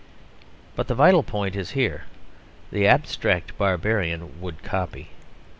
[0.75, 2.05] But the vital point is here.
[2.71, 5.09] The abstract barbarian would copy.